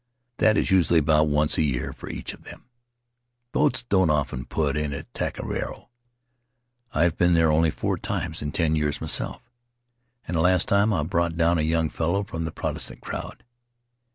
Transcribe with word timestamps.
That 0.37 0.57
is 0.57 0.71
usually 0.71 0.97
about 0.97 1.27
once 1.27 1.59
a 1.59 1.61
year 1.61 1.93
for 1.93 2.09
each 2.09 2.33
of 2.33 2.43
them. 2.43 2.63
Boats 3.51 3.83
don't 3.83 4.09
often 4.09 4.45
put 4.45 4.75
in 4.75 4.93
at 4.93 5.13
Taka 5.13 5.45
Raro. 5.45 5.89
I've 6.91 7.19
been 7.19 7.35
there 7.35 7.51
only 7.51 7.69
four 7.69 7.99
times 7.99 8.41
in 8.41 8.51
ten 8.51 8.75
years, 8.75 8.99
myself, 8.99 9.43
and 10.27 10.35
the 10.35 10.41
last 10.41 10.67
time 10.67 10.91
I 10.91 11.03
brought 11.03 11.37
down 11.37 11.59
a 11.59 11.61
young 11.61 11.91
fellow 11.91 12.23
from 12.23 12.45
the 12.45 12.51
Protestant 12.51 13.01
crowd. 13.01 13.43